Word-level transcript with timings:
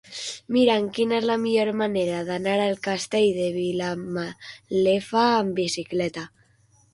Mira'm 0.55 0.85
quina 0.93 1.17
és 1.17 1.27
la 1.31 1.35
millor 1.43 1.69
manera 1.81 2.21
d'anar 2.29 2.55
al 2.63 2.73
Castell 2.87 3.27
de 3.41 3.51
Vilamalefa 3.59 5.27
amb 5.27 5.55
bicicleta. 5.63 6.27